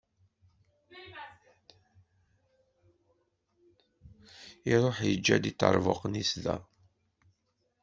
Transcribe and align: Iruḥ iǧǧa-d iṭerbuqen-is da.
Iruḥ 4.71 4.97
iǧǧa-d 5.11 5.45
iṭerbuqen-is 5.51 6.31
da. 6.43 6.57